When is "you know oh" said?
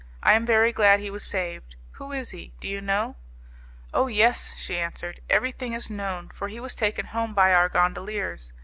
2.67-4.07